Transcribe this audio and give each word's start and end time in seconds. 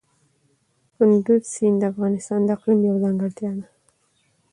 کندز 0.95 1.43
سیند 1.53 1.77
د 1.81 1.89
افغانستان 1.91 2.39
د 2.43 2.49
اقلیم 2.55 2.79
یوه 2.87 2.99
ځانګړتیا 3.03 3.51
ده. 3.57 3.65